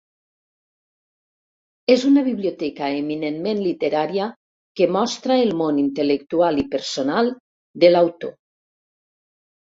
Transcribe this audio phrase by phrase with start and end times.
[1.95, 4.25] És una biblioteca eminentment literària
[4.81, 7.29] que mostra el món intel·lectual i personal
[7.85, 8.33] de l'autor.